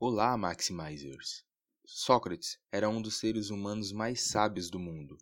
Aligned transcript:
Olá, 0.00 0.36
Maximizers! 0.36 1.44
Sócrates 1.84 2.56
era 2.70 2.88
um 2.88 3.02
dos 3.02 3.16
seres 3.16 3.50
humanos 3.50 3.90
mais 3.90 4.22
sábios 4.22 4.70
do 4.70 4.78
mundo. 4.78 5.18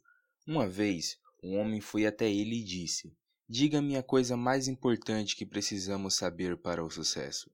Uma 0.46 0.68
vez, 0.68 1.18
um 1.42 1.58
homem 1.58 1.80
foi 1.80 2.04
até 2.04 2.30
ele 2.30 2.56
e 2.56 2.62
disse: 2.62 3.16
Diga-me 3.48 3.96
a 3.96 4.02
coisa 4.02 4.36
mais 4.36 4.68
importante 4.68 5.34
que 5.34 5.46
precisamos 5.46 6.14
saber 6.14 6.58
para 6.58 6.84
o 6.84 6.90
sucesso. 6.90 7.50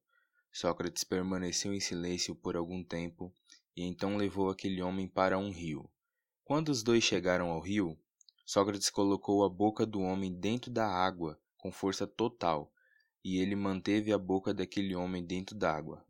Sócrates 0.50 1.04
permaneceu 1.04 1.72
em 1.72 1.78
silêncio 1.78 2.34
por 2.34 2.56
algum 2.56 2.82
tempo 2.82 3.32
e 3.76 3.84
então 3.84 4.16
levou 4.16 4.50
aquele 4.50 4.82
homem 4.82 5.06
para 5.06 5.38
um 5.38 5.52
rio. 5.52 5.88
Quando 6.42 6.70
os 6.70 6.82
dois 6.82 7.04
chegaram 7.04 7.50
ao 7.50 7.60
rio, 7.60 7.96
Sócrates 8.44 8.90
colocou 8.90 9.44
a 9.44 9.48
boca 9.48 9.86
do 9.86 10.00
homem 10.00 10.34
dentro 10.34 10.72
da 10.72 10.88
água 10.88 11.40
com 11.56 11.70
força 11.70 12.04
total 12.04 12.72
e 13.24 13.38
ele 13.38 13.54
manteve 13.54 14.12
a 14.12 14.18
boca 14.18 14.52
daquele 14.52 14.96
homem 14.96 15.24
dentro 15.24 15.54
d'água. 15.54 16.04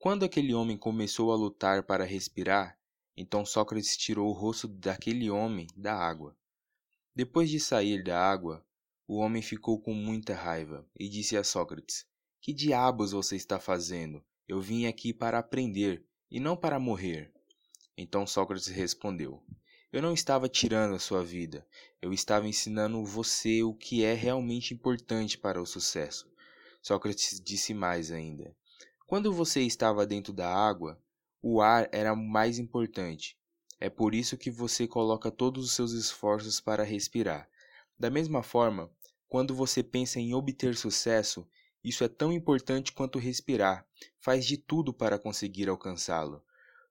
Quando 0.00 0.24
aquele 0.24 0.54
homem 0.54 0.76
começou 0.76 1.32
a 1.32 1.36
lutar 1.36 1.82
para 1.82 2.04
respirar, 2.04 2.78
então 3.16 3.44
Sócrates 3.44 3.96
tirou 3.96 4.28
o 4.28 4.32
rosto 4.32 4.68
daquele 4.68 5.28
homem 5.28 5.66
da 5.76 5.92
água. 5.92 6.36
Depois 7.12 7.50
de 7.50 7.58
sair 7.58 8.04
da 8.04 8.16
água, 8.16 8.64
o 9.08 9.16
homem 9.16 9.42
ficou 9.42 9.80
com 9.80 9.92
muita 9.92 10.36
raiva 10.36 10.88
e 10.96 11.08
disse 11.08 11.36
a 11.36 11.42
Sócrates: 11.42 12.06
Que 12.40 12.52
diabos 12.52 13.10
você 13.10 13.34
está 13.34 13.58
fazendo? 13.58 14.24
Eu 14.46 14.60
vim 14.60 14.86
aqui 14.86 15.12
para 15.12 15.40
aprender 15.40 16.06
e 16.30 16.38
não 16.38 16.56
para 16.56 16.78
morrer. 16.78 17.32
Então 17.96 18.24
Sócrates 18.24 18.68
respondeu: 18.68 19.42
Eu 19.92 20.00
não 20.00 20.14
estava 20.14 20.48
tirando 20.48 20.94
a 20.94 21.00
sua 21.00 21.24
vida, 21.24 21.66
eu 22.00 22.12
estava 22.12 22.46
ensinando 22.46 23.04
você 23.04 23.64
o 23.64 23.74
que 23.74 24.04
é 24.04 24.14
realmente 24.14 24.72
importante 24.72 25.36
para 25.36 25.60
o 25.60 25.66
sucesso. 25.66 26.30
Sócrates 26.80 27.40
disse 27.44 27.74
mais 27.74 28.12
ainda: 28.12 28.54
Quando 29.08 29.32
você 29.32 29.62
estava 29.62 30.06
dentro 30.06 30.34
da 30.34 30.54
água, 30.54 31.02
o 31.40 31.62
ar 31.62 31.88
era 31.92 32.14
mais 32.14 32.58
importante. 32.58 33.38
É 33.80 33.88
por 33.88 34.14
isso 34.14 34.36
que 34.36 34.50
você 34.50 34.86
coloca 34.86 35.30
todos 35.30 35.64
os 35.64 35.72
seus 35.72 35.92
esforços 35.92 36.60
para 36.60 36.82
respirar. 36.82 37.48
Da 37.98 38.10
mesma 38.10 38.42
forma, 38.42 38.90
quando 39.26 39.54
você 39.54 39.82
pensa 39.82 40.20
em 40.20 40.34
obter 40.34 40.76
sucesso, 40.76 41.48
isso 41.82 42.04
é 42.04 42.08
tão 42.08 42.30
importante 42.30 42.92
quanto 42.92 43.18
respirar. 43.18 43.86
Faz 44.20 44.44
de 44.44 44.58
tudo 44.58 44.92
para 44.92 45.18
conseguir 45.18 45.70
alcançá-lo. 45.70 46.44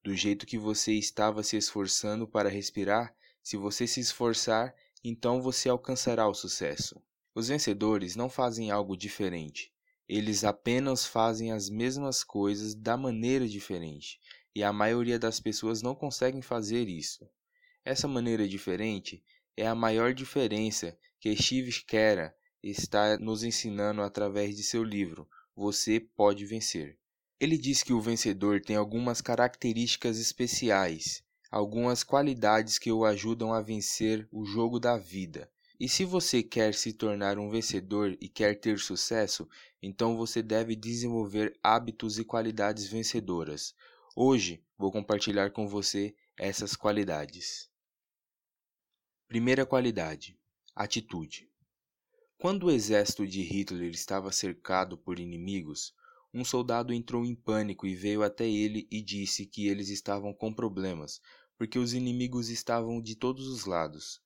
Do 0.04 0.16
jeito 0.16 0.48
que 0.48 0.58
você 0.58 0.94
estava 0.94 1.44
se 1.44 1.56
esforçando 1.56 2.28
para 2.28 2.50
respirar, 2.50 3.16
se 3.44 3.58
você 3.58 3.86
se 3.86 4.00
esforçar, 4.00 4.74
então 5.04 5.40
você 5.40 5.70
alcançará 5.70 6.28
o 6.28 6.34
sucesso. 6.34 7.00
Os 7.36 7.50
vencedores 7.50 8.16
não 8.16 8.28
fazem 8.28 8.72
algo 8.72 8.98
diferente. 8.98 9.72
Eles 10.08 10.44
apenas 10.44 11.06
fazem 11.06 11.52
as 11.52 11.70
mesmas 11.70 12.24
coisas 12.24 12.74
da 12.74 12.96
maneira 12.96 13.48
diferente, 13.48 14.20
e 14.56 14.64
a 14.64 14.72
maioria 14.72 15.20
das 15.20 15.40
pessoas 15.40 15.82
não 15.82 15.94
conseguem 15.94 16.42
fazer 16.42 16.88
isso. 16.88 17.30
Essa 17.84 18.08
maneira 18.08 18.48
diferente 18.48 19.24
é 19.56 19.68
a 19.68 19.76
maior 19.76 20.14
diferença 20.14 20.98
que 21.20 21.36
Steve 21.36 21.72
Kera 21.84 22.36
está 22.64 23.18
nos 23.18 23.44
ensinando 23.44 24.02
através 24.02 24.56
de 24.56 24.64
seu 24.64 24.84
livro 24.84 25.28
Você 25.56 26.00
Pode 26.00 26.46
Vencer. 26.46 26.98
Ele 27.40 27.58
diz 27.58 27.84
que 27.84 27.94
o 27.94 28.02
vencedor 28.02 28.62
tem 28.62 28.76
algumas 28.76 29.22
características 29.22 30.20
especiais, 30.20 31.24
algumas 31.52 32.04
qualidades 32.04 32.80
que 32.80 32.92
o 32.92 33.06
ajudam 33.06 33.54
a 33.54 33.62
vencer 33.62 34.28
o 34.32 34.46
jogo 34.46 34.80
da 34.80 34.98
vida. 34.98 35.52
E 35.80 35.88
se 35.88 36.04
você 36.04 36.42
quer 36.42 36.74
se 36.74 36.92
tornar 36.92 37.38
um 37.38 37.52
vencedor 37.52 38.18
e 38.20 38.28
quer 38.28 38.60
ter 38.60 38.80
sucesso, 38.80 39.48
então 39.80 40.18
você 40.18 40.42
deve 40.42 40.76
desenvolver 40.76 41.56
hábitos 41.62 42.18
e 42.18 42.26
qualidades 42.26 42.88
vencedoras. 42.88 43.76
Hoje 44.16 44.64
vou 44.76 44.92
compartilhar 44.92 45.52
com 45.52 45.68
você 45.68 46.16
essas 46.36 46.76
qualidades. 46.76 47.70
Primeira 49.28 49.68
qualidade: 49.68 50.36
atitude. 50.76 51.48
Quando 52.40 52.68
o 52.68 52.72
exército 52.72 53.28
de 53.28 53.44
Hitler 53.44 53.92
estava 53.92 54.32
cercado 54.32 54.98
por 54.98 55.20
inimigos, 55.20 55.94
um 56.34 56.44
soldado 56.44 56.92
entrou 56.92 57.24
em 57.24 57.36
pânico 57.36 57.86
e 57.86 57.96
veio 57.96 58.24
até 58.24 58.50
ele 58.50 58.88
e 58.90 59.00
disse 59.00 59.46
que 59.46 59.68
eles 59.68 59.90
estavam 59.90 60.34
com 60.34 60.52
problemas, 60.52 61.22
porque 61.56 61.78
os 61.78 61.94
inimigos 61.94 62.50
estavam 62.50 63.00
de 63.00 63.16
todos 63.16 63.48
os 63.48 63.66
lados. 63.66 64.26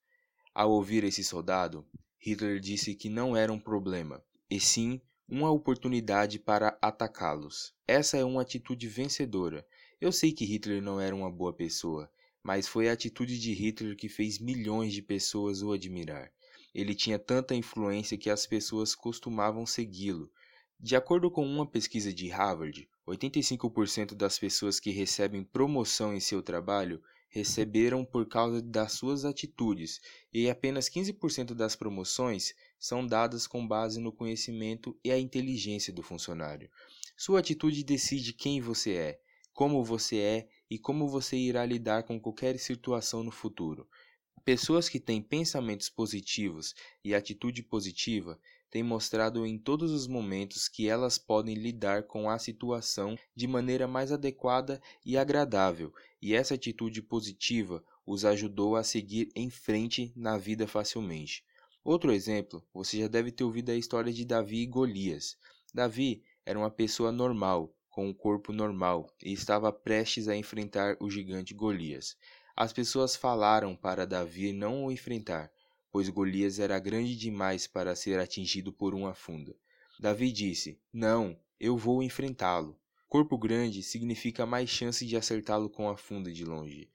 Ao 0.54 0.70
ouvir 0.70 1.06
esse 1.06 1.24
soldado, 1.24 1.86
Hitler 2.20 2.60
disse 2.60 2.94
que 2.94 3.08
não 3.08 3.38
era 3.38 3.54
um 3.54 3.60
problema, 3.60 4.22
e 4.50 4.60
sim 4.60 5.00
uma 5.28 5.50
oportunidade 5.50 6.38
para 6.38 6.78
atacá-los. 6.82 7.74
Essa 7.88 8.18
é 8.18 8.26
uma 8.26 8.42
atitude 8.42 8.86
vencedora. 8.90 9.66
Eu 10.00 10.12
sei 10.12 10.34
que 10.34 10.44
Hitler 10.44 10.82
não 10.82 11.00
era 11.00 11.16
uma 11.16 11.32
boa 11.32 11.54
pessoa, 11.54 12.12
mas 12.44 12.68
foi 12.68 12.90
a 12.90 12.94
atitude 12.94 13.40
de 13.40 13.54
Hitler 13.54 13.96
que 13.96 14.10
fez 14.10 14.40
milhões 14.40 14.94
de 14.94 15.02
pessoas 15.02 15.62
o 15.62 15.72
admirar. 15.72 16.30
Ele 16.76 16.94
tinha 16.94 17.18
tanta 17.18 17.56
influência 17.56 18.18
que 18.18 18.30
as 18.30 18.46
pessoas 18.46 18.94
costumavam 18.94 19.66
segui-lo. 19.66 20.30
De 20.78 20.98
acordo 20.98 21.32
com 21.32 21.46
uma 21.46 21.66
pesquisa 21.66 22.14
de 22.14 22.28
Harvard, 22.28 22.90
85% 23.08 24.16
das 24.16 24.38
pessoas 24.38 24.82
que 24.82 24.92
recebem 24.92 25.46
promoção 25.46 26.14
em 26.14 26.20
seu 26.20 26.42
trabalho 26.44 27.02
receberam 27.32 28.04
por 28.04 28.28
causa 28.28 28.62
das 28.62 28.92
suas 28.92 29.24
atitudes, 29.24 30.02
e 30.34 30.50
apenas 30.50 30.90
15% 30.90 31.54
das 31.54 31.76
promoções 31.76 32.54
são 32.78 33.08
dadas 33.08 33.48
com 33.48 33.66
base 33.66 34.00
no 34.02 34.12
conhecimento 34.12 34.96
e 35.04 35.12
a 35.12 35.18
inteligência 35.18 35.94
do 35.94 36.04
funcionário. 36.04 36.70
Sua 37.18 37.40
atitude 37.40 37.84
decide 37.84 38.34
quem 38.34 38.60
você 38.60 38.94
é, 38.96 39.22
como 39.54 39.84
você 39.84 40.18
é 40.18 40.50
e 40.70 40.78
como 40.78 41.08
você 41.08 41.38
irá 41.38 41.66
lidar 41.66 42.04
com 42.04 42.20
qualquer 42.20 42.60
situação 42.60 43.24
no 43.24 43.32
futuro. 43.32 43.88
Pessoas 44.44 44.90
que 44.90 45.00
têm 45.00 45.22
pensamentos 45.22 45.88
positivos 45.88 46.76
e 47.04 47.16
atitude 47.16 47.64
positiva 47.64 48.38
têm 48.72 48.82
mostrado 48.82 49.46
em 49.46 49.60
todos 49.60 49.92
os 49.92 50.08
momentos 50.08 50.70
que 50.70 50.88
elas 50.88 51.18
podem 51.18 51.56
lidar 51.56 52.04
com 52.04 52.30
a 52.30 52.40
situação 52.40 53.18
de 53.36 53.46
maneira 53.46 53.86
mais 53.86 54.14
adequada 54.14 54.82
e 55.06 55.18
agradável, 55.18 55.94
e 56.22 56.34
essa 56.34 56.56
atitude 56.56 57.02
positiva 57.02 57.84
os 58.06 58.24
ajudou 58.24 58.78
a 58.78 58.84
seguir 58.84 59.30
em 59.36 59.50
frente 59.50 60.14
na 60.16 60.38
vida 60.38 60.66
facilmente. 60.66 61.44
Outro 61.84 62.14
exemplo, 62.14 62.64
você 62.74 63.00
já 63.00 63.08
deve 63.08 63.32
ter 63.32 63.44
ouvido 63.44 63.72
a 63.72 63.76
história 63.76 64.14
de 64.14 64.24
Davi 64.24 64.62
e 64.62 64.68
Golias. 64.68 65.38
Davi 65.74 66.24
era 66.46 66.58
uma 66.58 66.72
pessoa 66.72 67.12
normal, 67.12 67.74
com 67.90 68.08
um 68.08 68.14
corpo 68.14 68.54
normal, 68.54 69.10
e 69.22 69.34
estava 69.34 69.72
prestes 69.72 70.30
a 70.30 70.36
enfrentar 70.36 70.96
o 71.00 71.10
gigante 71.10 71.54
Golias. 71.54 72.16
As 72.56 72.72
pessoas 72.72 73.16
falaram 73.16 73.76
para 73.76 74.08
Davi 74.08 74.54
não 74.54 74.86
o 74.86 74.92
enfrentar, 74.92 75.52
pois 75.92 76.08
Golias 76.10 76.58
era 76.60 76.80
grande 76.80 77.16
demais 77.16 77.68
para 77.68 77.96
ser 77.96 78.20
atingido 78.20 78.72
por 78.72 78.96
uma 78.96 79.14
funda. 79.14 79.56
Davi 80.00 80.32
disse: 80.32 80.80
Não, 80.92 81.38
eu 81.60 81.78
vou 81.78 82.02
enfrentá-lo. 82.02 82.80
Corpo 83.08 83.38
grande 83.38 83.84
significa 83.84 84.46
mais 84.46 84.70
chance 84.70 85.06
de 85.06 85.18
acertá-lo 85.18 85.70
com 85.70 85.90
a 85.90 85.98
funda 85.98 86.32
de 86.32 86.46
longe. 86.46 86.90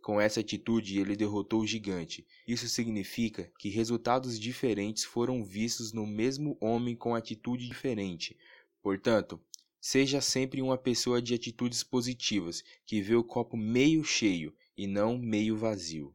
Com 0.00 0.18
essa 0.18 0.40
atitude, 0.40 0.98
ele 0.98 1.14
derrotou 1.14 1.60
o 1.60 1.66
gigante. 1.66 2.26
Isso 2.46 2.66
significa 2.68 3.52
que 3.58 3.68
resultados 3.68 4.40
diferentes 4.40 5.04
foram 5.04 5.44
vistos 5.44 5.92
no 5.92 6.06
mesmo 6.06 6.56
homem 6.60 6.96
com 6.96 7.14
atitude 7.14 7.68
diferente. 7.68 8.34
Portanto, 8.82 9.38
seja 9.78 10.22
sempre 10.22 10.62
uma 10.62 10.78
pessoa 10.78 11.20
de 11.20 11.34
atitudes 11.34 11.82
positivas, 11.82 12.64
que 12.86 13.02
vê 13.02 13.14
o 13.14 13.22
copo 13.22 13.56
meio 13.56 14.02
cheio 14.02 14.54
e 14.76 14.86
não 14.86 15.18
meio 15.18 15.56
vazio. 15.56 16.14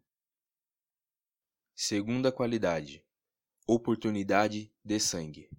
Segunda 1.76 2.32
qualidade: 2.32 3.04
oportunidade 3.66 4.72
de 4.86 5.00
sangue. 5.00 5.50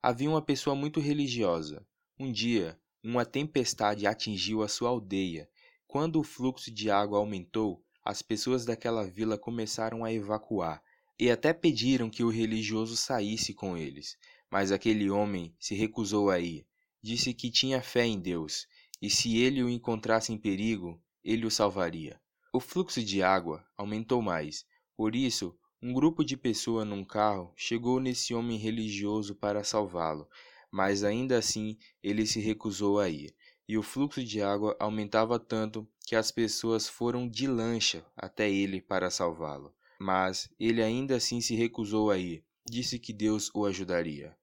Havia 0.00 0.30
uma 0.30 0.40
pessoa 0.40 0.76
muito 0.76 1.00
religiosa. 1.00 1.84
Um 2.16 2.30
dia, 2.30 2.80
uma 3.02 3.26
tempestade 3.26 4.06
atingiu 4.06 4.62
a 4.62 4.68
sua 4.68 4.90
aldeia. 4.90 5.50
Quando 5.88 6.20
o 6.20 6.22
fluxo 6.22 6.70
de 6.70 6.88
água 6.88 7.18
aumentou, 7.18 7.84
as 8.04 8.22
pessoas 8.22 8.64
daquela 8.64 9.04
vila 9.04 9.36
começaram 9.36 10.04
a 10.04 10.12
evacuar 10.12 10.80
e 11.18 11.28
até 11.28 11.52
pediram 11.52 12.08
que 12.08 12.22
o 12.22 12.30
religioso 12.30 12.96
saísse 12.96 13.52
com 13.52 13.76
eles. 13.76 14.16
Mas 14.48 14.70
aquele 14.70 15.10
homem 15.10 15.52
se 15.58 15.74
recusou 15.74 16.30
a 16.30 16.38
ir. 16.38 16.64
Disse 17.02 17.34
que 17.34 17.50
tinha 17.50 17.82
fé 17.82 18.06
em 18.06 18.20
Deus 18.20 18.68
e 19.02 19.10
se 19.10 19.36
ele 19.36 19.64
o 19.64 19.68
encontrasse 19.68 20.32
em 20.32 20.38
perigo, 20.38 21.02
ele 21.24 21.44
o 21.44 21.50
salvaria. 21.50 22.20
O 22.52 22.60
fluxo 22.60 23.02
de 23.02 23.20
água 23.20 23.66
aumentou 23.76 24.22
mais 24.22 24.64
por 24.98 25.14
isso, 25.14 25.56
um 25.80 25.92
grupo 25.92 26.24
de 26.24 26.36
pessoas 26.36 26.84
num 26.84 27.04
carro 27.04 27.52
chegou 27.54 28.00
nesse 28.00 28.34
homem 28.34 28.58
religioso 28.58 29.32
para 29.32 29.62
salvá-lo, 29.62 30.28
mas 30.72 31.04
ainda 31.04 31.38
assim 31.38 31.78
ele 32.02 32.26
se 32.26 32.40
recusou 32.40 32.98
a 32.98 33.08
ir, 33.08 33.32
e 33.68 33.78
o 33.78 33.82
fluxo 33.84 34.24
de 34.24 34.42
água 34.42 34.76
aumentava 34.80 35.38
tanto 35.38 35.86
que 36.04 36.16
as 36.16 36.32
pessoas 36.32 36.88
foram 36.88 37.28
de 37.28 37.46
lancha 37.46 38.04
até 38.16 38.50
ele 38.50 38.80
para 38.80 39.08
salvá-lo. 39.08 39.72
Mas 40.00 40.50
ele 40.58 40.82
ainda 40.82 41.14
assim 41.14 41.40
se 41.40 41.54
recusou 41.54 42.10
a 42.10 42.18
ir, 42.18 42.44
disse 42.68 42.98
que 42.98 43.12
Deus 43.12 43.52
o 43.54 43.66
ajudaria. 43.66 44.36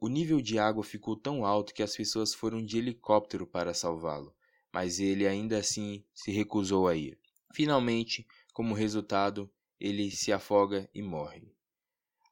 O 0.00 0.08
nível 0.08 0.40
de 0.40 0.58
água 0.58 0.82
ficou 0.82 1.16
tão 1.16 1.44
alto 1.44 1.74
que 1.74 1.82
as 1.82 1.94
pessoas 1.94 2.32
foram 2.32 2.64
de 2.64 2.78
helicóptero 2.78 3.46
para 3.46 3.74
salvá-lo. 3.74 4.34
mas 4.72 5.00
ele 5.00 5.26
ainda 5.26 5.58
assim 5.58 6.02
se 6.14 6.30
recusou 6.30 6.88
a 6.88 6.96
ir. 6.96 7.18
Finalmente, 7.52 8.26
como 8.54 8.74
resultado, 8.74 9.50
ele 9.80 10.10
se 10.10 10.32
afoga 10.32 10.88
e 10.94 11.02
morre. 11.02 11.52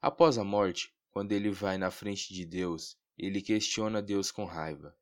Após 0.01 0.39
a 0.39 0.45
morte, 0.45 0.93
quando 1.11 1.33
ele 1.33 1.51
vai 1.51 1.79
na 1.79 1.91
frente 1.91 2.33
de 2.35 2.45
Deus, 2.45 2.97
ele 3.17 3.41
questiona 3.41 4.03
Deus 4.03 4.31
com 4.31 4.45
raiva. 4.45 4.95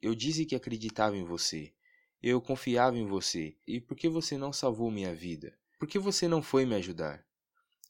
Eu 0.00 0.14
disse 0.14 0.44
que 0.44 0.54
acreditava 0.54 1.16
em 1.16 1.24
você. 1.24 1.72
Eu 2.22 2.40
confiava 2.40 2.98
em 2.98 3.06
você. 3.06 3.56
E 3.66 3.80
por 3.80 3.96
que 3.96 4.08
você 4.08 4.36
não 4.36 4.52
salvou 4.52 4.90
minha 4.90 5.14
vida? 5.14 5.56
Por 5.78 5.88
que 5.88 5.98
você 5.98 6.28
não 6.28 6.42
foi 6.42 6.66
me 6.66 6.74
ajudar? 6.74 7.24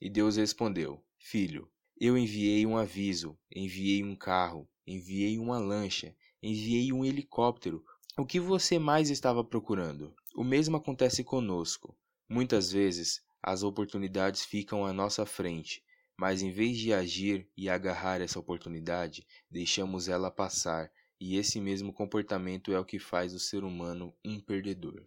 E 0.00 0.08
Deus 0.08 0.36
respondeu: 0.36 1.04
Filho, 1.18 1.70
eu 2.00 2.16
enviei 2.16 2.64
um 2.66 2.76
aviso, 2.76 3.38
enviei 3.54 4.02
um 4.02 4.16
carro, 4.16 4.68
enviei 4.86 5.38
uma 5.38 5.58
lancha, 5.58 6.16
enviei 6.42 6.92
um 6.92 7.04
helicóptero. 7.04 7.84
O 8.16 8.26
que 8.26 8.40
você 8.40 8.78
mais 8.78 9.10
estava 9.10 9.44
procurando? 9.44 10.14
O 10.34 10.42
mesmo 10.42 10.76
acontece 10.76 11.22
conosco. 11.22 11.96
Muitas 12.28 12.72
vezes, 12.72 13.22
as 13.42 13.62
oportunidades 13.62 14.44
ficam 14.44 14.86
à 14.86 14.92
nossa 14.92 15.26
frente 15.26 15.82
mas 16.22 16.40
em 16.40 16.52
vez 16.52 16.78
de 16.78 16.92
agir 16.92 17.48
e 17.56 17.68
agarrar 17.68 18.20
essa 18.20 18.38
oportunidade, 18.38 19.26
deixamos 19.50 20.06
ela 20.06 20.30
passar, 20.30 20.88
e 21.18 21.36
esse 21.36 21.60
mesmo 21.60 21.92
comportamento 21.92 22.72
é 22.72 22.78
o 22.78 22.84
que 22.84 22.98
faz 22.98 23.34
o 23.34 23.40
ser 23.40 23.64
humano 23.64 24.14
um 24.24 24.40
perdedor. 24.40 25.04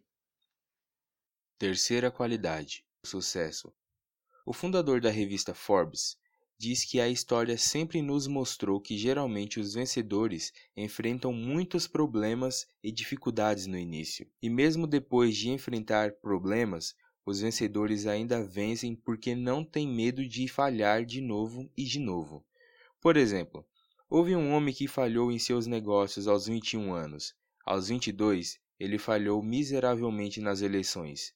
Terceira 1.57 2.11
qualidade: 2.11 2.85
sucesso. 3.01 3.73
O 4.45 4.51
fundador 4.51 4.99
da 4.99 5.09
revista 5.09 5.53
Forbes 5.53 6.17
diz 6.57 6.83
que 6.83 6.99
a 6.99 7.07
história 7.07 7.57
sempre 7.57 8.01
nos 8.01 8.27
mostrou 8.27 8.81
que 8.81 8.97
geralmente 8.97 9.57
os 9.57 9.73
vencedores 9.73 10.53
enfrentam 10.75 11.31
muitos 11.31 11.87
problemas 11.87 12.67
e 12.83 12.91
dificuldades 12.91 13.67
no 13.67 13.77
início, 13.77 14.29
e 14.41 14.49
mesmo 14.49 14.85
depois 14.85 15.35
de 15.35 15.49
enfrentar 15.49 16.11
problemas, 16.15 16.93
os 17.25 17.39
vencedores 17.39 18.05
ainda 18.05 18.43
vencem 18.43 18.95
porque 18.95 19.33
não 19.33 19.63
têm 19.63 19.87
medo 19.87 20.27
de 20.27 20.47
falhar 20.47 21.03
de 21.03 21.21
novo 21.21 21.67
e 21.75 21.83
de 21.83 21.99
novo. 21.99 22.45
Por 23.01 23.17
exemplo, 23.17 23.65
houve 24.09 24.35
um 24.35 24.53
homem 24.53 24.73
que 24.73 24.87
falhou 24.87 25.31
em 25.31 25.39
seus 25.39 25.65
negócios 25.65 26.27
aos 26.27 26.45
21 26.45 26.93
anos. 26.93 27.33
Aos 27.65 27.87
22, 27.87 28.59
ele 28.79 28.99
falhou 28.99 29.41
miseravelmente 29.41 30.39
nas 30.39 30.61
eleições. 30.61 31.33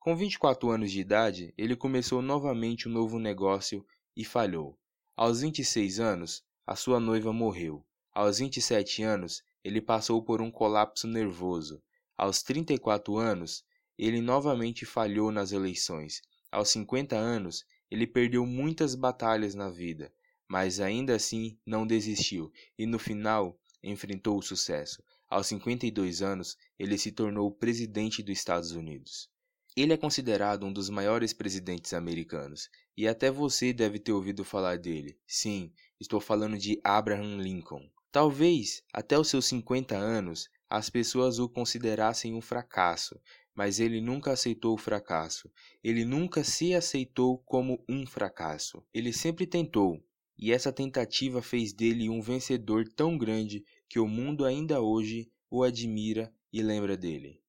Com 0.00 0.16
24 0.16 0.70
anos 0.70 0.90
de 0.90 1.00
idade, 1.00 1.54
ele 1.56 1.76
começou 1.76 2.20
novamente 2.20 2.88
um 2.88 2.92
novo 2.92 3.18
negócio 3.18 3.86
e 4.16 4.24
falhou. 4.24 4.76
Aos 5.16 5.40
26 5.42 6.00
anos, 6.00 6.42
a 6.66 6.74
sua 6.74 6.98
noiva 6.98 7.32
morreu. 7.32 7.84
Aos 8.12 8.38
27 8.38 9.02
anos, 9.02 9.44
ele 9.62 9.80
passou 9.80 10.22
por 10.22 10.40
um 10.40 10.50
colapso 10.50 11.06
nervoso. 11.06 11.80
Aos 12.16 12.42
34 12.42 13.16
anos, 13.16 13.64
ele 13.98 14.20
novamente 14.20 14.86
falhou 14.86 15.32
nas 15.32 15.52
eleições. 15.52 16.22
Aos 16.50 16.70
50 16.70 17.16
anos, 17.16 17.64
ele 17.90 18.06
perdeu 18.06 18.46
muitas 18.46 18.94
batalhas 18.94 19.54
na 19.54 19.68
vida, 19.68 20.12
mas 20.46 20.80
ainda 20.80 21.14
assim 21.14 21.58
não 21.66 21.86
desistiu 21.86 22.52
e 22.78 22.86
no 22.86 22.98
final 22.98 23.58
enfrentou 23.82 24.38
o 24.38 24.42
sucesso. 24.42 25.02
Aos 25.28 25.46
52 25.48 26.22
anos, 26.22 26.56
ele 26.78 26.96
se 26.96 27.12
tornou 27.12 27.50
presidente 27.50 28.22
dos 28.22 28.38
Estados 28.38 28.72
Unidos. 28.72 29.28
Ele 29.76 29.92
é 29.92 29.96
considerado 29.96 30.64
um 30.64 30.72
dos 30.72 30.88
maiores 30.88 31.32
presidentes 31.32 31.92
americanos, 31.92 32.70
e 32.96 33.06
até 33.06 33.30
você 33.30 33.72
deve 33.72 33.98
ter 33.98 34.12
ouvido 34.12 34.44
falar 34.44 34.78
dele. 34.78 35.16
Sim, 35.26 35.72
estou 36.00 36.20
falando 36.20 36.56
de 36.56 36.80
Abraham 36.82 37.36
Lincoln. 37.36 37.88
Talvez, 38.10 38.82
até 38.92 39.18
os 39.18 39.28
seus 39.28 39.46
50 39.46 39.94
anos, 39.96 40.48
as 40.68 40.90
pessoas 40.90 41.38
o 41.38 41.48
considerassem 41.48 42.34
um 42.34 42.40
fracasso, 42.40 43.20
mas 43.58 43.80
ele 43.80 44.00
nunca 44.00 44.30
aceitou 44.30 44.74
o 44.74 44.78
fracasso. 44.78 45.50
Ele 45.82 46.04
nunca 46.04 46.44
se 46.44 46.74
aceitou 46.74 47.38
como 47.38 47.84
um 47.88 48.06
fracasso. 48.06 48.84
Ele 48.94 49.12
sempre 49.12 49.48
tentou, 49.48 50.00
e 50.38 50.52
essa 50.52 50.72
tentativa 50.72 51.42
fez 51.42 51.72
dele 51.72 52.08
um 52.08 52.22
vencedor 52.22 52.86
tão 52.86 53.18
grande 53.18 53.64
que 53.88 53.98
o 53.98 54.06
mundo 54.06 54.44
ainda 54.44 54.80
hoje 54.80 55.28
o 55.50 55.64
admira 55.64 56.32
e 56.52 56.62
lembra 56.62 56.96
dele. 56.96 57.42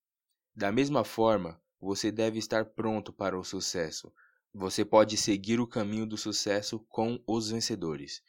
Da 0.52 0.72
mesma 0.72 1.04
forma, 1.04 1.62
você 1.80 2.10
deve 2.10 2.40
estar 2.40 2.64
pronto 2.64 3.12
para 3.12 3.38
o 3.38 3.44
sucesso. 3.44 4.12
Você 4.52 4.84
pode 4.84 5.16
seguir 5.16 5.60
o 5.60 5.66
caminho 5.66 6.06
do 6.06 6.16
sucesso 6.16 6.80
com 6.88 7.22
os 7.24 7.50
vencedores. 7.50 8.20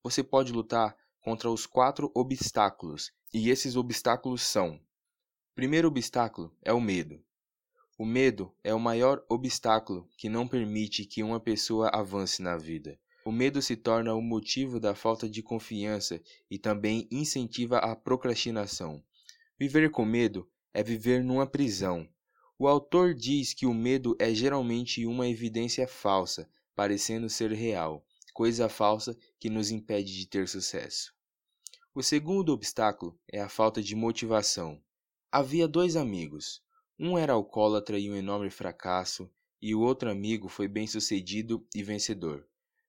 Você 0.00 0.22
pode 0.22 0.52
lutar 0.52 0.96
contra 1.20 1.50
os 1.50 1.66
quatro 1.66 2.08
obstáculos, 2.14 3.10
e 3.34 3.50
esses 3.50 3.74
obstáculos 3.74 4.42
são 4.42 4.80
primeiro 5.56 5.88
obstáculo 5.88 6.54
é 6.60 6.70
o 6.70 6.78
medo. 6.78 7.18
O 7.98 8.04
medo 8.04 8.54
é 8.62 8.74
o 8.74 8.78
maior 8.78 9.24
obstáculo 9.26 10.06
que 10.18 10.28
não 10.28 10.46
permite 10.46 11.06
que 11.06 11.22
uma 11.22 11.40
pessoa 11.40 11.88
avance 11.94 12.42
na 12.42 12.58
vida. 12.58 13.00
O 13.24 13.32
medo 13.32 13.62
se 13.62 13.74
torna 13.74 14.14
o 14.14 14.20
motivo 14.20 14.78
da 14.78 14.94
falta 14.94 15.26
de 15.26 15.42
confiança 15.42 16.20
e 16.50 16.58
também 16.58 17.08
incentiva 17.10 17.78
a 17.78 17.96
procrastinação. 17.96 19.02
Viver 19.58 19.90
com 19.90 20.04
medo 20.04 20.46
é 20.74 20.82
viver 20.82 21.24
numa 21.24 21.46
prisão. 21.46 22.06
O 22.58 22.68
autor 22.68 23.14
diz 23.14 23.54
que 23.54 23.64
o 23.64 23.72
medo 23.72 24.14
é 24.18 24.34
geralmente 24.34 25.06
uma 25.06 25.26
evidência 25.26 25.88
falsa, 25.88 26.50
parecendo 26.74 27.30
ser 27.30 27.50
real, 27.52 28.04
coisa 28.34 28.68
falsa 28.68 29.16
que 29.40 29.48
nos 29.48 29.70
impede 29.70 30.18
de 30.18 30.26
ter 30.26 30.48
sucesso. 30.48 31.14
O 31.94 32.02
segundo 32.02 32.52
obstáculo 32.52 33.18
é 33.32 33.40
a 33.40 33.48
falta 33.48 33.82
de 33.82 33.96
motivação. 33.96 34.78
Havia 35.38 35.68
dois 35.68 35.96
amigos. 35.96 36.62
Um 36.98 37.18
era 37.18 37.34
alcoólatra 37.34 37.98
e 37.98 38.10
um 38.10 38.16
enorme 38.16 38.48
fracasso, 38.48 39.30
e 39.60 39.74
o 39.74 39.82
outro 39.82 40.10
amigo 40.10 40.48
foi 40.48 40.66
bem-sucedido 40.66 41.62
e 41.74 41.82
vencedor. 41.82 42.48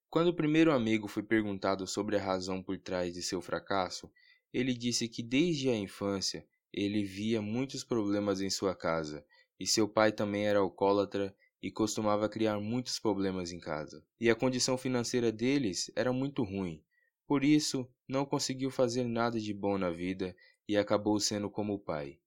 Quando 0.09 0.29
o 0.29 0.33
primeiro 0.33 0.71
amigo 0.71 1.09
foi 1.09 1.23
perguntado 1.23 1.85
sobre 1.85 2.15
a 2.15 2.23
razão 2.23 2.63
por 2.63 2.77
trás 2.77 3.13
de 3.13 3.21
seu 3.21 3.41
fracasso, 3.41 4.09
ele 4.53 4.73
disse 4.73 5.09
que 5.09 5.21
desde 5.21 5.69
a 5.69 5.75
infância 5.75 6.47
ele 6.71 7.03
via 7.03 7.41
muitos 7.41 7.83
problemas 7.83 8.39
em 8.39 8.49
sua 8.49 8.73
casa, 8.73 9.25
e 9.59 9.67
seu 9.67 9.85
pai 9.85 10.13
também 10.13 10.47
era 10.47 10.59
alcoólatra 10.59 11.35
e 11.61 11.69
costumava 11.69 12.29
criar 12.29 12.61
muitos 12.61 12.97
problemas 12.97 13.51
em 13.51 13.59
casa. 13.59 14.01
E 14.21 14.29
a 14.29 14.35
condição 14.35 14.77
financeira 14.77 15.33
deles 15.33 15.91
era 15.97 16.13
muito 16.13 16.45
ruim. 16.45 16.81
Por 17.27 17.43
isso, 17.43 17.85
não 18.07 18.25
conseguiu 18.25 18.71
fazer 18.71 19.03
nada 19.03 19.37
de 19.37 19.53
bom 19.53 19.77
na 19.77 19.89
vida 19.89 20.33
e 20.65 20.77
acabou 20.77 21.19
sendo 21.19 21.49
como 21.49 21.73
o 21.73 21.79
pai. 21.79 22.17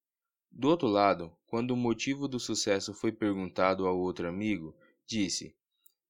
Do 0.51 0.69
outro 0.69 0.89
lado, 0.89 1.33
quando 1.47 1.71
o 1.71 1.77
motivo 1.77 2.27
do 2.27 2.41
sucesso 2.41 2.93
foi 2.93 3.13
perguntado 3.13 3.87
ao 3.87 3.99
outro 3.99 4.29
amigo, 4.29 4.77
disse: 5.07 5.55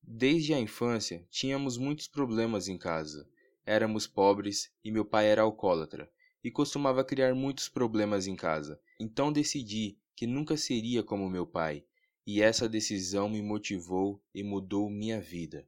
Desde 0.02 0.54
a 0.54 0.59
infância 0.59 1.26
tínhamos 1.30 1.76
muitos 1.76 2.09
problemas 2.09 2.66
em 2.66 2.78
casa. 2.78 3.28
Éramos 3.64 4.06
pobres 4.06 4.73
e 4.82 4.90
meu 4.90 5.04
pai 5.04 5.26
era 5.26 5.42
alcoólatra 5.42 6.11
e 6.42 6.50
costumava 6.50 7.04
criar 7.04 7.35
muitos 7.35 7.68
problemas 7.68 8.26
em 8.26 8.35
casa. 8.35 8.80
Então 8.99 9.32
decidi 9.32 9.99
que 10.16 10.26
nunca 10.26 10.56
seria 10.56 11.02
como 11.02 11.30
meu 11.30 11.47
pai, 11.47 11.85
e 12.26 12.42
essa 12.42 12.68
decisão 12.68 13.28
me 13.28 13.42
motivou 13.42 14.23
e 14.35 14.42
mudou 14.42 14.90
minha 14.90 15.20
vida. 15.20 15.66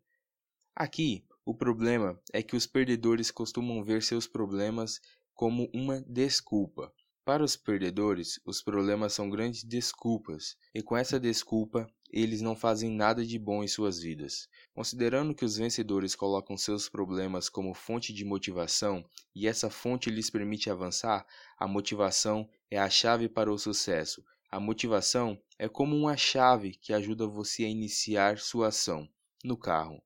Aqui, 0.75 1.25
o 1.45 1.55
problema 1.55 2.21
é 2.33 2.43
que 2.43 2.57
os 2.57 2.67
perdedores 2.67 3.31
costumam 3.31 3.85
ver 3.85 4.02
seus 4.02 4.26
problemas 4.26 5.00
como 5.35 5.71
uma 5.75 6.00
desculpa. 6.02 6.93
Para 7.25 7.45
os 7.45 7.55
perdedores, 7.55 8.41
os 8.45 8.61
problemas 8.61 9.12
são 9.12 9.31
grandes 9.31 9.62
desculpas, 9.62 10.57
e 10.75 10.83
com 10.83 10.97
essa 10.97 11.21
desculpa, 11.21 11.87
eles 12.11 12.43
não 12.43 12.57
fazem 12.57 12.91
nada 12.91 13.25
de 13.25 13.38
bom 13.38 13.62
em 13.62 13.69
suas 13.69 14.00
vidas. 14.00 14.49
Considerando 14.75 15.33
que 15.33 15.45
os 15.45 15.57
vencedores 15.57 16.17
colocam 16.17 16.57
seus 16.57 16.88
problemas 16.88 17.49
como 17.49 17.75
fonte 17.75 18.12
de 18.12 18.25
motivação 18.25 19.09
e 19.33 19.47
essa 19.47 19.71
fonte 19.71 20.11
lhes 20.11 20.31
permite 20.31 20.69
avançar, 20.69 21.25
a 21.57 21.69
motivação 21.69 22.50
é 22.69 22.76
a 22.76 22.91
chave 22.91 23.29
para 23.29 23.52
o 23.52 23.59
sucesso. 23.59 24.25
A 24.50 24.59
motivação 24.59 25.41
é 25.57 25.69
como 25.69 25.97
uma 25.97 26.17
chave 26.17 26.73
que 26.73 26.93
ajuda 26.93 27.25
você 27.25 27.64
a 27.64 27.69
iniciar 27.69 28.38
sua 28.38 28.69
ação 28.69 29.09
no 29.45 29.57
carro. 29.57 30.02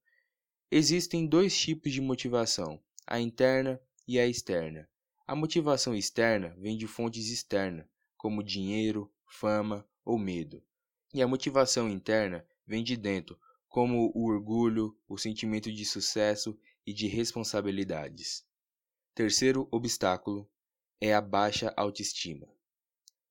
Existem 0.70 1.26
dois 1.26 1.58
tipos 1.58 1.92
de 1.92 2.02
motivação: 2.02 2.78
a 3.06 3.18
interna 3.18 3.80
e 4.06 4.18
a 4.20 4.26
externa. 4.26 4.86
A 5.28 5.34
motivação 5.34 5.92
externa 5.92 6.54
vem 6.56 6.78
de 6.78 6.86
fontes 6.86 7.28
externas, 7.30 7.84
como 8.16 8.44
dinheiro, 8.44 9.12
fama 9.26 9.84
ou 10.04 10.16
medo. 10.16 10.62
E 11.12 11.20
a 11.20 11.26
motivação 11.26 11.90
interna 11.90 12.46
vem 12.64 12.84
de 12.84 12.96
dentro, 12.96 13.36
como 13.68 14.12
o 14.14 14.26
orgulho, 14.26 14.96
o 15.08 15.18
sentimento 15.18 15.72
de 15.72 15.84
sucesso 15.84 16.56
e 16.86 16.92
de 16.92 17.08
responsabilidades. 17.08 18.46
Terceiro 19.16 19.66
obstáculo 19.72 20.48
é 21.00 21.12
a 21.12 21.20
baixa 21.20 21.74
autoestima. 21.76 22.46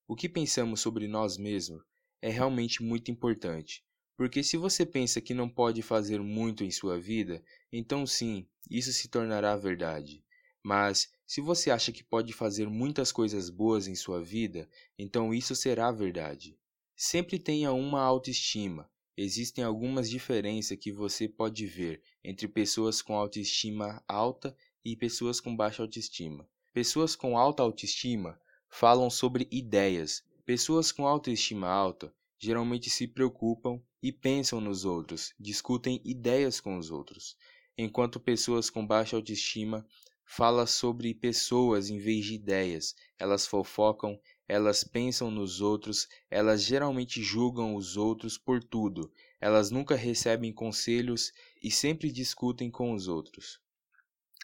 O 0.06 0.18
que 0.18 0.28
pensamos 0.28 0.82
sobre 0.82 1.08
nós 1.08 1.38
mesmos 1.38 1.82
é 2.22 2.30
realmente 2.30 2.84
muito 2.84 3.10
importante, 3.10 3.86
porque 4.18 4.44
se 4.44 4.58
você 4.58 4.86
pensa 4.86 5.22
que 5.22 5.34
não 5.34 5.48
pode 5.48 5.82
fazer 5.82 6.22
muito 6.22 6.62
em 6.62 6.72
sua 6.72 7.00
vida, 7.00 7.42
então 7.72 8.06
sim, 8.06 8.46
isso 8.70 8.92
se 8.92 9.08
tornará 9.08 9.56
verdade. 9.56 10.25
Mas, 10.66 11.12
se 11.28 11.42
você 11.42 11.70
acha 11.70 11.92
que 11.92 12.04
pode 12.04 12.34
fazer 12.34 12.68
muitas 12.68 13.12
coisas 13.12 13.52
boas 13.52 13.88
em 13.88 13.94
sua 13.94 14.24
vida, 14.24 14.68
então 14.98 15.32
isso 15.32 15.56
será 15.56 15.92
verdade. 15.92 16.58
Sempre 16.96 17.38
tenha 17.38 17.72
uma 17.72 18.02
autoestima. 18.02 18.90
Existem 19.16 19.64
algumas 19.64 20.10
diferenças 20.10 20.76
que 20.76 20.92
você 20.92 21.30
pode 21.30 21.68
ver 21.68 22.02
entre 22.24 22.48
pessoas 22.48 23.00
com 23.00 23.16
autoestima 23.16 24.04
alta 24.08 24.58
e 24.84 24.96
pessoas 24.96 25.40
com 25.40 25.56
baixa 25.56 25.84
autoestima. 25.84 26.50
Pessoas 26.74 27.16
com 27.16 27.38
alta 27.38 27.62
autoestima 27.62 28.42
falam 28.68 29.08
sobre 29.08 29.48
ideias. 29.52 30.24
Pessoas 30.48 30.92
com 30.92 31.06
autoestima 31.06 31.68
alta 31.68 32.12
geralmente 32.40 32.90
se 32.90 33.08
preocupam 33.08 33.80
e 34.02 34.12
pensam 34.12 34.60
nos 34.60 34.84
outros, 34.84 35.32
discutem 35.40 36.02
ideias 36.04 36.60
com 36.60 36.76
os 36.76 36.90
outros, 36.90 37.38
enquanto 37.78 38.20
pessoas 38.20 38.68
com 38.68 38.86
baixa 38.86 39.16
autoestima 39.16 39.86
falam 40.26 40.66
sobre 40.66 41.14
pessoas 41.14 41.90
em 41.90 42.00
vez 42.00 42.26
de 42.26 42.34
ideias. 42.34 42.96
Elas 43.18 43.46
fofocam, 43.46 44.20
elas 44.48 44.84
pensam 44.84 45.32
nos 45.32 45.62
outros, 45.62 46.08
elas 46.30 46.64
geralmente 46.64 47.22
julgam 47.22 47.76
os 47.76 47.96
outros 47.96 48.38
por 48.38 48.64
tudo. 48.64 49.12
Elas 49.40 49.70
nunca 49.70 49.96
recebem 49.96 50.52
conselhos 50.52 51.32
e 51.62 51.70
sempre 51.70 52.12
discutem 52.12 52.70
com 52.72 52.94
os 52.94 53.08
outros. 53.08 53.60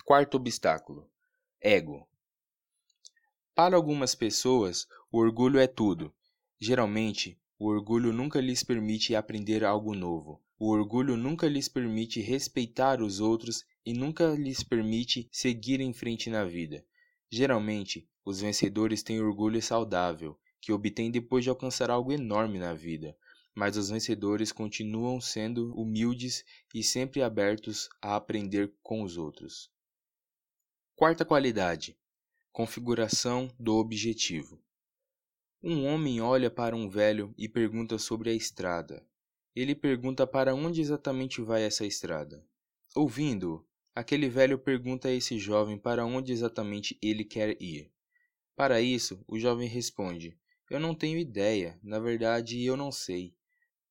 Quarto 0.06 0.38
obstáculo: 0.38 1.10
ego. 1.60 2.08
Para 3.54 3.76
algumas 3.76 4.16
pessoas, 4.16 4.88
o 5.12 5.18
orgulho 5.20 5.60
é 5.60 5.68
tudo. 5.68 6.14
Geralmente, 6.60 7.40
o 7.60 7.68
orgulho 7.68 8.14
nunca 8.14 8.40
lhes 8.40 8.64
permite 8.64 9.16
aprender 9.16 9.64
algo 9.64 9.94
novo. 9.94 10.42
O 10.58 10.70
orgulho 10.70 11.18
nunca 11.18 11.48
lhes 11.48 11.68
permite 11.68 12.22
respeitar 12.22 13.02
os 13.02 13.20
outros 13.20 13.66
e 13.86 13.94
nunca 13.94 14.36
lhes 14.36 14.64
permite 14.64 15.28
seguir 15.32 15.80
em 15.80 15.94
frente 15.94 16.30
na 16.30 16.44
vida. 16.46 16.86
Geralmente, 17.30 18.08
os 18.24 18.42
vencedores 18.42 19.02
têm 19.02 19.22
orgulho 19.22 19.62
saudável, 19.62 20.40
que 20.60 20.72
obtêm 20.72 21.10
depois 21.10 21.44
de 21.44 21.50
alcançar 21.50 21.90
algo 21.90 22.12
enorme 22.12 22.60
na 22.60 22.74
vida, 22.74 23.18
mas 23.56 23.76
os 23.76 23.90
vencedores 23.90 24.52
continuam 24.52 25.20
sendo 25.20 25.74
humildes 25.76 26.46
e 26.74 26.84
sempre 26.84 27.22
abertos 27.22 27.90
a 28.02 28.16
aprender 28.16 28.74
com 28.82 29.02
os 29.02 29.18
outros. 29.18 29.72
Quarta 30.96 31.26
qualidade: 31.26 31.98
configuração 32.52 33.50
do 33.60 33.76
objetivo. 33.76 34.62
Um 35.64 35.86
homem 35.86 36.22
olha 36.22 36.50
para 36.50 36.76
um 36.76 36.90
velho 36.90 37.34
e 37.38 37.48
pergunta 37.48 37.98
sobre 37.98 38.30
a 38.30 38.34
estrada. 38.34 39.06
Ele 39.56 39.76
pergunta 39.76 40.26
para 40.26 40.56
onde 40.56 40.82
exatamente 40.82 41.42
vai 41.42 41.64
essa 41.64 41.86
estrada. 41.86 42.46
Ouvindo-o, 42.96 43.66
aquele 43.94 44.30
velho 44.30 44.58
pergunta 44.58 45.08
a 45.08 45.12
esse 45.12 45.38
jovem 45.38 45.78
para 45.78 46.06
onde 46.06 46.32
exatamente 46.32 46.98
ele 47.02 47.24
quer 47.24 47.62
ir. 47.62 47.92
Para 48.56 48.82
isso, 48.82 49.24
o 49.28 49.40
jovem 49.40 49.68
responde: 49.68 50.38
Eu 50.70 50.80
não 50.80 50.96
tenho 50.96 51.18
ideia, 51.18 51.80
na 51.84 52.00
verdade 52.00 52.64
eu 52.64 52.78
não 52.78 52.92
sei. 52.92 53.36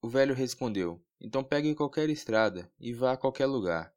O 0.00 0.09
velho 0.09 0.35
respondeu: 0.35 1.04
Então 1.21 1.45
pegue 1.45 1.75
qualquer 1.75 2.09
estrada 2.09 2.71
e 2.78 2.92
vá 2.92 3.12
a 3.12 3.16
qualquer 3.16 3.47
lugar. 3.47 3.95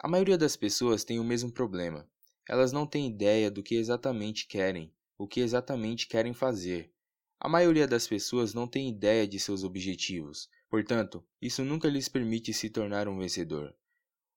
A 0.00 0.08
maioria 0.08 0.36
das 0.36 0.56
pessoas 0.56 1.04
tem 1.04 1.18
o 1.18 1.24
mesmo 1.24 1.52
problema. 1.52 2.08
Elas 2.48 2.72
não 2.72 2.86
têm 2.86 3.06
ideia 3.06 3.50
do 3.50 3.62
que 3.62 3.76
exatamente 3.76 4.46
querem 4.46 4.92
o 5.16 5.26
que 5.26 5.40
exatamente 5.40 6.08
querem 6.08 6.34
fazer. 6.34 6.92
A 7.38 7.48
maioria 7.48 7.86
das 7.86 8.06
pessoas 8.06 8.52
não 8.52 8.66
tem 8.66 8.88
ideia 8.88 9.26
de 9.26 9.38
seus 9.38 9.62
objetivos, 9.62 10.48
portanto, 10.68 11.24
isso 11.40 11.64
nunca 11.64 11.88
lhes 11.88 12.08
permite 12.08 12.52
se 12.52 12.68
tornar 12.68 13.06
um 13.08 13.18
vencedor. 13.18 13.74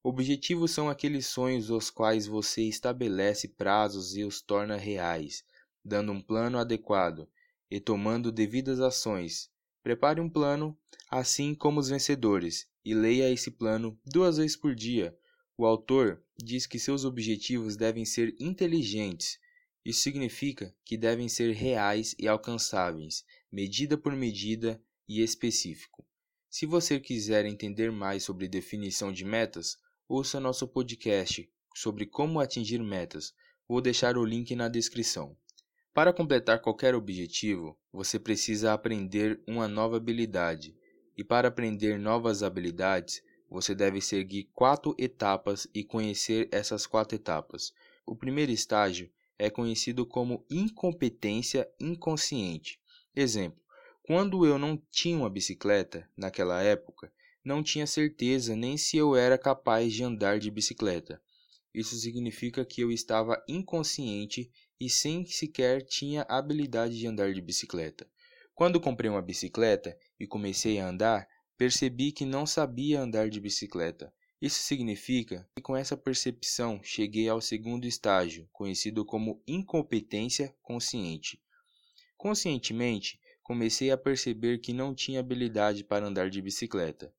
Objetivos 0.04 0.72
são 0.72 0.90
aqueles 0.90 1.28
sonhos 1.28 1.70
aos 1.70 1.90
quais 1.90 2.28
você 2.28 2.64
estabelece 2.64 3.48
prazos 3.48 4.16
e 4.16 4.24
os 4.24 4.42
torna 4.42 4.78
reais, 4.78 5.44
dando 5.84 6.12
um 6.12 6.22
plano 6.22 6.58
adequado 6.58 7.28
e 7.70 7.80
tomando 7.80 8.32
devidas 8.32 8.80
ações. 8.80 9.50
Prepare 9.84 10.22
um 10.22 10.30
plano, 10.30 10.78
assim 11.10 11.54
como 11.54 11.80
os 11.80 11.90
vencedores, 11.90 12.68
e 12.86 12.94
leia 12.94 13.30
esse 13.32 13.52
plano 13.52 14.00
duas 14.06 14.38
vezes 14.38 14.56
por 14.56 14.74
dia. 14.74 15.18
O 15.58 15.66
autor 15.66 16.24
diz 16.38 16.66
que 16.66 16.80
seus 16.80 17.04
objetivos 17.04 17.76
devem 17.76 18.06
ser 18.06 18.36
inteligentes 18.40 19.40
isso 19.88 20.02
significa 20.02 20.76
que 20.84 20.98
devem 20.98 21.30
ser 21.30 21.54
reais 21.54 22.14
e 22.20 22.28
alcançáveis, 22.28 23.24
medida 23.50 23.98
por 23.98 24.14
medida 24.14 24.84
e 25.08 25.22
específico. 25.22 26.06
Se 26.50 26.66
você 26.66 27.00
quiser 27.00 27.46
entender 27.46 27.90
mais 27.90 28.24
sobre 28.24 28.50
definição 28.50 29.14
de 29.14 29.24
metas, 29.24 29.78
ouça 30.10 30.40
nosso 30.40 30.66
podcast 30.66 31.50
sobre 31.76 32.06
como 32.06 32.40
atingir 32.40 32.82
metas. 32.82 33.34
Vou 33.68 33.82
deixar 33.82 34.18
o 34.18 34.24
link 34.24 34.56
na 34.56 34.70
descrição. 34.70 35.36
Para 35.94 36.14
completar 36.14 36.62
qualquer 36.62 36.96
objetivo, 36.96 37.78
você 37.92 38.18
precisa 38.18 38.72
aprender 38.72 39.42
uma 39.46 39.68
nova 39.68 39.98
habilidade. 39.98 40.76
E 41.18 41.24
para 41.24 41.50
aprender 41.50 42.00
novas 42.00 42.42
habilidades, 42.42 43.22
você 43.50 43.76
deve 43.76 44.00
seguir 44.00 44.50
quatro 44.54 44.96
etapas 44.98 45.68
e 45.74 45.84
conhecer 45.84 46.48
essas 46.52 46.86
quatro 46.86 47.16
etapas. 47.16 47.74
O 48.06 48.16
primeiro 48.16 48.52
estágio 48.52 49.12
é 49.38 49.50
conhecido 49.50 50.06
como 50.06 50.46
incompetência 50.50 51.70
inconsciente. 51.80 52.80
Exemplo: 53.16 53.60
quando 54.04 54.46
eu 54.46 54.58
não 54.58 54.82
tinha 54.90 55.18
uma 55.18 55.30
bicicleta, 55.30 56.10
naquela 56.16 56.62
época, 56.62 57.12
não 57.48 57.64
tinha 57.64 57.88
certeza 57.88 58.58
nem 58.58 58.76
se 58.76 58.98
eu 58.98 59.16
era 59.16 59.38
capaz 59.38 59.94
de 59.94 60.04
andar 60.04 60.38
de 60.38 60.52
bicicleta. 60.52 61.22
Isso 61.74 61.96
significa 61.96 62.66
que 62.66 62.82
eu 62.82 62.92
estava 62.92 63.42
inconsciente 63.48 64.52
e 64.78 64.90
sem 64.90 65.26
sequer 65.26 65.82
tinha 65.82 66.26
habilidade 66.28 67.00
de 67.00 67.08
andar 67.08 67.34
de 67.34 67.42
bicicleta. 67.42 68.06
Quando 68.54 68.82
comprei 68.82 69.10
uma 69.10 69.22
bicicleta 69.22 69.98
e 70.20 70.28
comecei 70.28 70.78
a 70.78 70.90
andar, 70.90 71.26
percebi 71.58 72.12
que 72.12 72.26
não 72.26 72.46
sabia 72.46 73.00
andar 73.00 73.30
de 73.30 73.40
bicicleta. 73.40 74.14
Isso 74.42 74.60
significa 74.60 75.48
que 75.56 75.64
com 75.64 75.74
essa 75.74 75.96
percepção 75.96 76.82
cheguei 76.84 77.30
ao 77.30 77.40
segundo 77.40 77.88
estágio, 77.88 78.50
conhecido 78.52 79.06
como 79.06 79.42
incompetência 79.48 80.54
consciente. 80.62 81.42
Conscientemente, 82.18 83.22
comecei 83.42 83.90
a 83.90 83.98
perceber 83.98 84.58
que 84.58 84.74
não 84.74 84.94
tinha 84.94 85.22
habilidade 85.22 85.86
para 85.86 86.06
andar 86.06 86.30
de 86.30 86.42
bicicleta. 86.42 87.14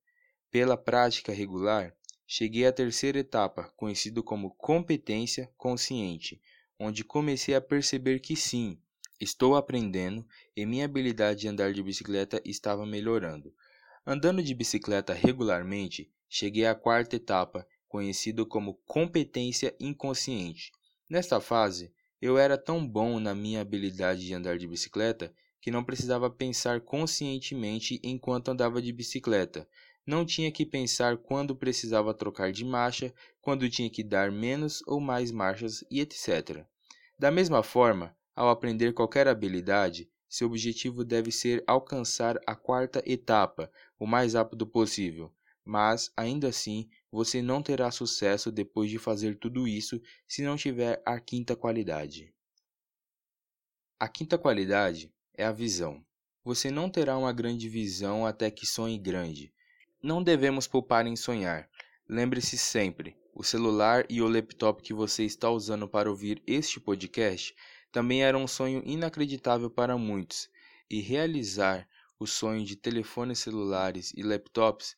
Pela 0.51 0.75
prática 0.75 1.31
regular, 1.31 1.95
cheguei 2.25 2.65
à 2.65 2.71
terceira 2.71 3.19
etapa, 3.19 3.71
conhecido 3.77 4.23
como 4.23 4.49
competência 4.55 5.47
consciente, 5.55 6.41
onde 6.79 7.03
comecei 7.03 7.53
a 7.53 7.61
perceber 7.61 8.19
que 8.19 8.35
sim, 8.35 8.81
estou 9.21 9.55
aprendendo 9.55 10.25
e 10.55 10.65
minha 10.65 10.85
habilidade 10.85 11.41
de 11.41 11.47
andar 11.47 11.71
de 11.71 11.83
bicicleta 11.83 12.41
estava 12.43 12.83
melhorando. 12.83 13.53
Andando 14.03 14.41
de 14.41 14.55
bicicleta 14.55 15.13
regularmente, 15.13 16.11
cheguei 16.27 16.65
à 16.65 16.73
quarta 16.73 17.15
etapa, 17.15 17.67
conhecido 17.87 18.43
como 18.43 18.73
competência 18.87 19.75
inconsciente. 19.79 20.71
Nesta 21.07 21.39
fase, 21.39 21.93
eu 22.19 22.39
era 22.39 22.57
tão 22.57 22.87
bom 22.87 23.19
na 23.19 23.35
minha 23.35 23.61
habilidade 23.61 24.25
de 24.25 24.33
andar 24.33 24.57
de 24.57 24.67
bicicleta 24.67 25.31
que 25.61 25.69
não 25.69 25.83
precisava 25.83 26.29
pensar 26.29 26.81
conscientemente 26.81 27.99
enquanto 28.01 28.49
andava 28.49 28.81
de 28.81 28.91
bicicleta. 28.93 29.67
Não 30.09 30.25
tinha 30.25 30.51
que 30.51 30.65
pensar 30.65 31.17
quando 31.17 31.55
precisava 31.55 32.15
trocar 32.15 32.51
de 32.51 32.65
marcha, 32.65 33.13
quando 33.39 33.69
tinha 33.69 33.91
que 33.91 34.03
dar 34.03 34.31
menos 34.31 34.81
ou 34.87 34.99
mais 34.99 35.29
marchas 35.29 35.83
e 35.87 36.01
etc. 36.01 36.65
Da 37.19 37.29
mesma 37.29 37.61
forma, 37.61 38.17
ao 38.35 38.49
aprender 38.49 38.91
qualquer 38.91 39.27
habilidade, 39.27 40.09
seu 40.27 40.47
objetivo 40.47 41.05
deve 41.05 41.31
ser 41.31 41.63
alcançar 41.67 42.39
a 42.47 42.55
quarta 42.55 43.03
etapa 43.05 43.71
o 43.99 44.07
mais 44.07 44.33
rápido 44.33 44.65
possível 44.65 45.31
mas 45.63 46.11
ainda 46.17 46.47
assim 46.47 46.89
você 47.11 47.43
não 47.43 47.61
terá 47.61 47.91
sucesso 47.91 48.51
depois 48.51 48.89
de 48.89 48.97
fazer 48.97 49.37
tudo 49.37 49.67
isso 49.67 50.01
se 50.27 50.41
não 50.41 50.57
tiver 50.57 50.99
a 51.05 51.19
quinta 51.19 51.55
qualidade. 51.55 52.33
A 53.99 54.07
quinta 54.07 54.39
qualidade 54.39 55.13
é 55.35 55.45
a 55.45 55.51
visão. 55.51 56.03
Você 56.43 56.71
não 56.71 56.89
terá 56.89 57.15
uma 57.15 57.31
grande 57.31 57.69
visão 57.69 58.25
até 58.25 58.49
que 58.49 58.65
sonhe 58.65 58.97
grande. 58.97 59.53
Não 60.01 60.23
devemos 60.23 60.65
poupar 60.65 61.05
em 61.05 61.17
sonhar. 61.17 61.69
Lembre-se 62.07 62.57
sempre: 62.57 63.17
o 63.35 63.43
celular 63.43 64.05
e 64.09 64.21
o 64.21 64.29
laptop 64.29 64.81
que 64.81 64.93
você 64.93 65.25
está 65.25 65.49
usando 65.49 65.89
para 65.89 66.09
ouvir 66.09 66.41
este 66.47 66.79
podcast 66.79 67.53
também 67.91 68.23
era 68.23 68.37
um 68.37 68.47
sonho 68.47 68.81
inacreditável 68.85 69.69
para 69.69 69.97
muitos, 69.97 70.49
e 70.89 71.01
realizar 71.01 71.85
o 72.17 72.25
sonho 72.25 72.63
de 72.63 72.77
telefones 72.77 73.39
celulares 73.39 74.13
e 74.15 74.23
laptops 74.23 74.95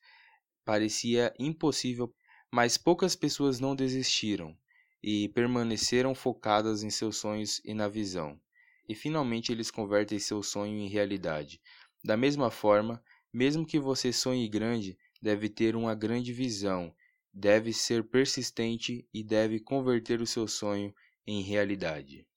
parecia 0.63 1.34
impossível, 1.39 2.13
mas 2.51 2.77
poucas 2.77 3.15
pessoas 3.15 3.60
não 3.60 3.75
desistiram 3.75 4.55
e 5.01 5.29
permaneceram 5.29 6.13
focadas 6.13 6.84
em 6.84 6.91
seus 6.91 7.17
sonhos 7.17 7.60
e 7.65 7.74
na 7.74 7.88
visão. 7.88 8.39
E 8.88 8.93
finalmente 8.93 9.51
eles 9.51 9.72
convertem 9.72 10.20
seu 10.20 10.43
sonho 10.43 10.77
em 10.77 10.88
realidade. 10.88 11.60
Da 12.03 12.15
mesma 12.15 12.51
forma, 12.51 13.03
mesmo 13.34 13.66
que 13.66 13.80
você 13.80 14.12
sonhe 14.12 14.48
grande, 14.48 14.98
deve 15.22 15.50
ter 15.50 15.76
uma 15.76 15.96
grande 15.96 16.34
visão 16.34 16.94
deve 17.34 17.72
ser 17.72 18.04
persistente 18.04 19.08
e 19.14 19.24
deve 19.24 19.60
converter 19.60 20.22
o 20.22 20.28
seu 20.28 20.48
sonho 20.48 20.94
em 21.26 21.42
realidade. 21.42 22.28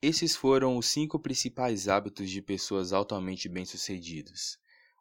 Esses 0.00 0.34
foram 0.34 0.76
os 0.76 0.86
cinco 0.86 1.18
principais 1.18 1.88
hábitos 1.88 2.30
de 2.30 2.40
pessoas 2.40 2.92
altamente 2.92 3.48
bem-sucedidas. 3.48 4.58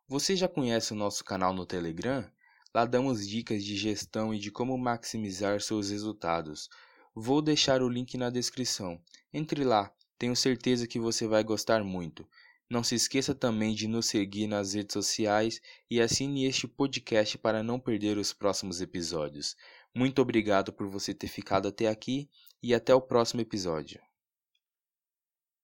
Você 0.07 0.35
já 0.35 0.47
conhece 0.47 0.93
o 0.93 0.95
nosso 0.95 1.23
canal 1.23 1.53
no 1.53 1.65
Telegram? 1.65 2.29
Lá 2.73 2.85
damos 2.85 3.27
dicas 3.27 3.63
de 3.63 3.75
gestão 3.75 4.33
e 4.33 4.39
de 4.39 4.51
como 4.51 4.77
maximizar 4.77 5.61
seus 5.61 5.89
resultados. 5.89 6.69
Vou 7.13 7.41
deixar 7.41 7.81
o 7.81 7.89
link 7.89 8.17
na 8.17 8.29
descrição. 8.29 9.01
Entre 9.33 9.63
lá, 9.63 9.93
tenho 10.17 10.35
certeza 10.35 10.87
que 10.87 10.99
você 10.99 11.27
vai 11.27 11.43
gostar 11.43 11.83
muito. 11.83 12.27
Não 12.69 12.83
se 12.83 12.95
esqueça 12.95 13.35
também 13.35 13.75
de 13.75 13.87
nos 13.87 14.07
seguir 14.07 14.47
nas 14.47 14.73
redes 14.73 14.93
sociais 14.93 15.61
e 15.89 16.01
assine 16.01 16.45
este 16.45 16.67
podcast 16.67 17.37
para 17.37 17.61
não 17.61 17.79
perder 17.79 18.17
os 18.17 18.33
próximos 18.33 18.81
episódios. 18.81 19.55
Muito 19.93 20.21
obrigado 20.21 20.73
por 20.73 20.87
você 20.87 21.13
ter 21.13 21.27
ficado 21.27 21.67
até 21.67 21.87
aqui 21.87 22.29
e 22.63 22.73
até 22.73 22.93
o 22.93 23.01
próximo 23.01 23.41
episódio. 23.41 24.01